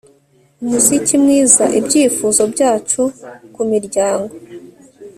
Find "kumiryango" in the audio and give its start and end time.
3.53-4.33